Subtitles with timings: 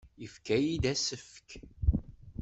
[0.21, 1.49] Yefka-iyi-d asefk.